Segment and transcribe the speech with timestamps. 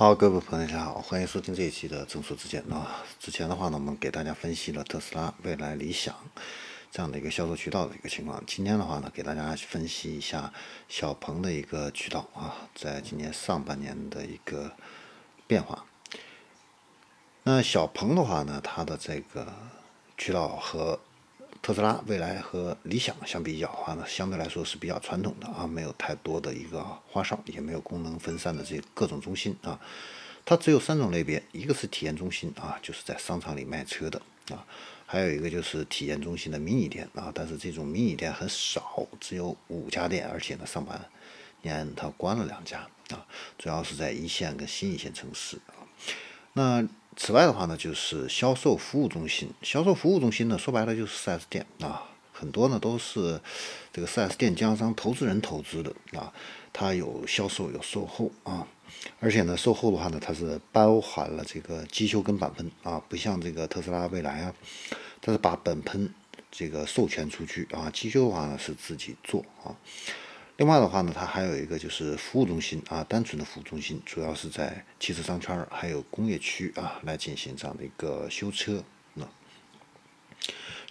[0.00, 3.04] 好，各位朋友，大家好，欢迎收听这一期的正说之见啊。
[3.18, 6.16] 之前的话呢，我们给大家分析了特斯拉、未来、理想
[6.90, 8.42] 这样的一个销售渠道的一个情况。
[8.46, 10.50] 今天的话呢，给大家分析一下
[10.88, 14.72] 小鹏的一个渠道啊，在今年上半年的一个
[15.46, 15.84] 变化。
[17.42, 19.52] 那小鹏的话呢，它的这个
[20.16, 20.98] 渠道和
[21.62, 29.78] 特斯拉、未来和理想相比较的话呢，相对来说是比较传统的啊，没有太多的一个花哨，也没有功能分散的这各种中心啊。
[30.44, 34.64] 它只有三种类别，一个是体验中心啊，就是在商场里卖车的啊，
[35.04, 40.98] 还有一个就是体验中心的迷你店啊，但是这种迷你店很少，只有五家店，而且呢，上半
[41.60, 42.78] 年它关了两家
[43.10, 43.26] 啊，
[43.58, 45.84] 主要是在一线跟新一线城市啊。
[46.54, 46.82] 那
[47.16, 49.50] 此外的话呢，就是销售服务中心。
[49.62, 53.40] 销售服务中心呢，说白了就是 4S 店啊，很多呢都是
[53.92, 56.32] 这个 4S 店经销商投资人投资的啊。
[56.72, 58.66] 它有销售，有售后啊，
[59.18, 64.54] 而且呢，售后的话呢，它是包含了这个机修跟钣喷啊，不像这个特斯拉、蔚来啊，
[65.20, 66.14] 它是把钣喷
[66.50, 69.74] 这个授权出去啊，机修的话呢是自己做啊。
[70.60, 78.84] 另外的话呢，它还有一个就是服务中心啊，单纯的服务中心，主要是在汽车商圈还有工业区啊来进行这样的一个修车。
[79.14, 79.26] 那，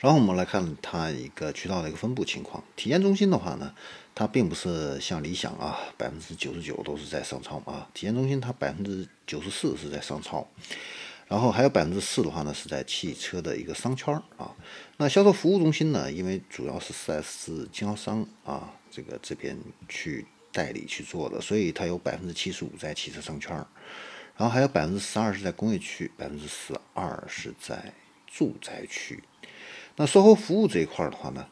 [0.02, 2.64] 然后我们来看它一个渠道的一个分布情况。
[2.76, 3.76] 体验中心的话呢，
[4.16, 7.88] 它并不是像理想啊，百分之九十九都是在商超啊。
[7.94, 10.48] 体验中心它百分之九十四是在商超，
[11.30, 14.54] 然后还有百分之四的话呢是在汽车的一个商圈啊。
[14.98, 18.74] 那销售服务中心呢，因为主要是 4S 经销商啊。
[18.92, 19.56] 这个这边
[19.88, 23.56] 去代理去做的，所以它有百分之七十五在汽车商圈，
[24.36, 27.94] 然后还有百分之十二是在工业区，百分之十二是在
[28.26, 29.24] 住宅区。
[29.96, 31.48] 那售后服务这一块的话呢，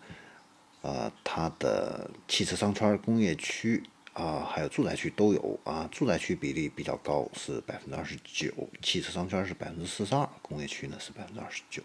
[0.81, 3.83] 呃，它的汽车商圈、工业区
[4.17, 5.87] 啊，还有住宅区都有啊。
[5.91, 8.49] 住宅区比例比较高，是百分之二十九；
[8.81, 11.83] 汽车商圈是百分之四十二，工业区呢是百分之二十九。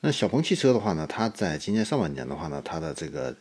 [0.00, 3.36] 那小鹏汽车的话呢，它在今年上半年的话呢，它的这个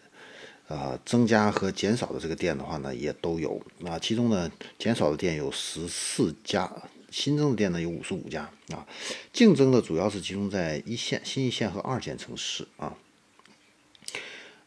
[0.67, 3.61] 呃增加和减少的这个店的话呢，也都有。
[3.77, 6.69] 那其中呢，减少的店有十四家，
[7.11, 8.85] 新增的店呢有五十五家啊。
[9.31, 12.93] 竞争的主要是集中在一线、新一线和二线城市啊。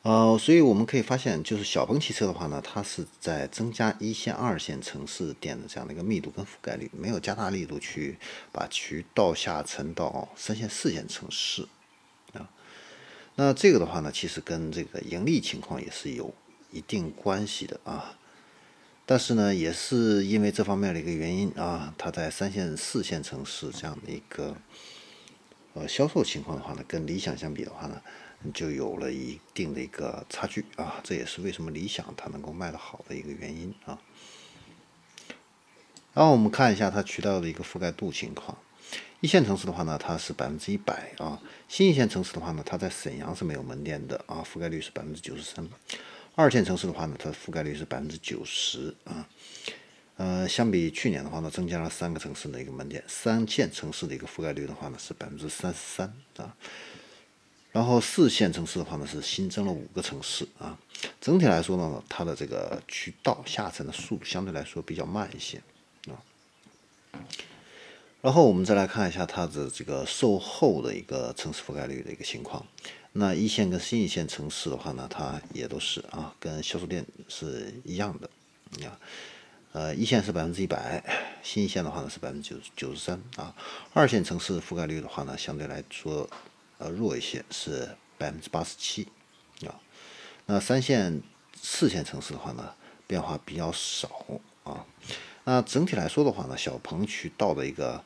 [0.03, 8.17] 呃，所以我们可以发现，就是小鹏汽车的话呢，它是在增加一线、二线城市店的这样的一个密度跟覆盖率，没有加大力度去
[8.53, 11.67] 把渠道下沉到三线、四线城市
[12.33, 12.49] 啊。
[13.35, 16.33] 那这个的话呢，其实跟这个盈利情况也是有
[16.71, 18.17] 一定关系的啊。
[19.05, 24.57] 但是呢，也是因为这方面的一个原因啊，它在三线、四线城市这样的一个
[25.75, 28.01] 呃销售情况的话呢，跟理想相比的话呢，
[28.55, 31.01] 就有了一定的一个差距啊。
[31.03, 33.99] 这也是为什么理想它能够卖得好的一个原因啊。
[36.15, 38.57] 然后我们看一下它渠道的一个覆盖度情况。
[39.21, 45.69] 一线城市的话呢，它是百分之一百啊；新一线城市的话呢，它在沈阳是没有门店的啊，覆盖率是百分之九十三。
[46.37, 49.29] 二线城市的话呢，它的覆盖率是百分之九十啊。
[50.17, 53.03] 呃，相比去年的话呢，增加了三个城市的一个门店。
[53.09, 56.57] 三线城市的一个覆盖率的话呢，是百分之三十三啊。
[57.71, 60.79] 然后四线城市的话呢，是新增了五个城市啊。
[61.21, 65.63] 整体来说呢，它的这个渠道下沉的速度相对来说比较慢一些
[66.07, 66.19] 啊。
[68.21, 72.67] 然后我们再来看一下它的这个售后的一个城市覆盖率的一个情况。
[73.13, 78.29] 那一线跟新一线城市的话呢，它也都是啊，跟销售店是一样的。
[78.71, 78.99] 你看，
[79.73, 81.03] 呃，一线是百分之一百，
[81.43, 83.55] 新一线的话呢是百分之九十九十三啊。
[83.95, 86.29] 二线城市覆盖率的话呢，相对来说
[86.79, 89.07] 呃弱一些，是百分之八十七
[89.67, 89.75] 啊。
[90.47, 91.23] 那三线、
[91.61, 92.75] 四线城市的话呢，
[93.07, 94.11] 变化比较少
[94.65, 94.87] 啊。
[95.45, 98.03] 那整体来说的话呢，小鹏渠道的一个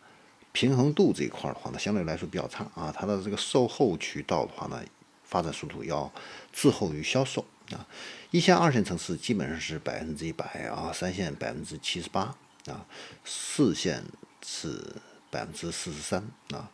[0.52, 2.92] 平衡度这一块的话呢，相对来说比较差啊。
[2.96, 4.82] 它的这个售后渠道的话呢，
[5.24, 6.12] 发展速度要
[6.52, 7.86] 滞后于销售啊。
[8.30, 12.34] 一线、二线城市基本上是百分之一百啊，三线百分之七十八
[12.66, 12.86] 啊，
[13.24, 14.04] 四线
[14.44, 14.96] 是
[15.30, 16.70] 百分之四十三啊。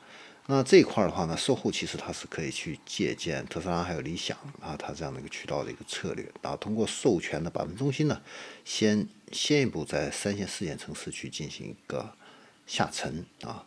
[0.50, 8.22] 那这一块的话呢，售后其实它是可以去借鉴特斯拉还有理想啊，它这样的一个渠道的一个策略啊，通过授权的百分中心呢，
[8.64, 12.14] 先先一步在三线、四线城市去进行一个
[12.66, 13.66] 下沉啊，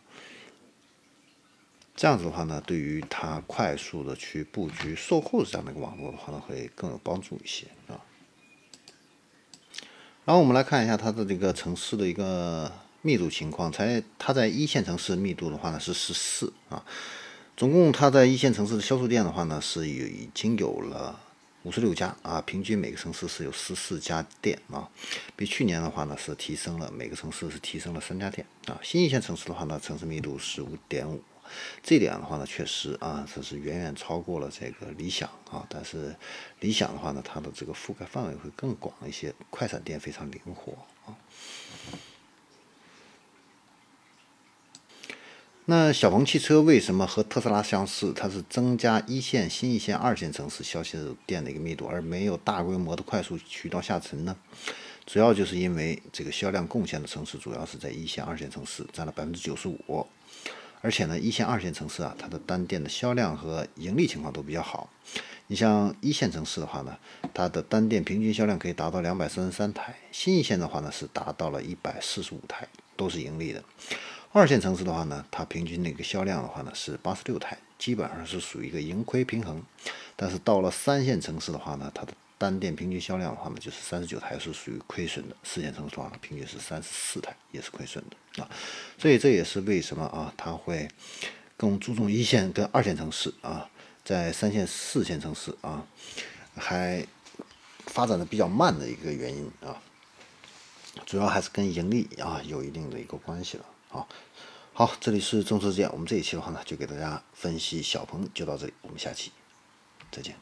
[1.94, 8.02] 这样子的话呢，对于它快速的去布局售后这样的一个网络的话呢，会更有帮助一些啊。
[10.24, 12.72] 然后我们来看一下它的这个城市的一个。
[13.02, 16.84] 密度情况，才它在一线城市密度的话呢是十四啊，
[17.56, 21.20] 总共它在一线城市的销售店的话呢是有已经有了
[21.64, 24.88] 五十六家啊，平均每个城市是有十四家店啊，
[25.36, 28.80] 比去年的话呢是提升了每个城市是提升了三家店啊。
[28.82, 31.20] 新一线城市的话呢，城市密度是五点五，
[31.82, 35.66] 这点的话呢确实啊，这是远远超过了这个理想啊。
[35.68, 36.14] 但是
[36.60, 40.72] 理想的话呢，它的这个覆盖范围会更广一些，快闪店非常灵活
[41.04, 41.14] 啊。
[45.66, 48.12] 那小鹏汽车为什么和特斯拉相似？
[48.12, 54.36] 它是增加一线、新一线、二线城市销售店的一个密度，而没有大规模的快速渠道下沉呢？
[55.06, 60.04] 主要就是因为这个销量贡献的城市主要是在一线、二线城市，占了百分之九十五。
[60.80, 64.90] 而且呢，一线、二线城市啊，它的单店的销量和盈利情况都比较好。
[65.46, 66.96] 你像一线城市的话呢，
[67.32, 72.66] 它的单店平均销量可以达到两百三十三台；新一线的话呢，是达到了一百四十五台，
[72.96, 73.62] 都是盈利的。
[74.34, 79.62] 二线城市的话呢，它平均那个销量的话呢是八十六台，基本上是属于一个盈亏平衡。
[80.16, 85.36] 但是到了三线城市的话呢，它的单店平均销量的话呢就是三十九台，是属于亏损的。
[85.44, 88.48] 四线城市的话呢，平均是三十四台，也是亏损的啊。
[88.96, 90.88] 所以这也是为什么啊，它会
[91.58, 93.68] 更注重一线跟二线城市啊，
[94.02, 95.86] 在三线、四线城市啊
[96.56, 97.06] 还
[97.84, 99.76] 发展的比较慢的一个原因啊。
[101.04, 103.64] 主要还是跟盈利啊有一定的一个关系了。
[103.92, 104.08] 好，
[104.72, 105.92] 好，这里是中车之见。
[105.92, 108.72] 我们这一期的话呢，就给大家分析小鹏，就到这里。
[108.80, 109.30] 我们下期
[110.10, 110.34] 再见。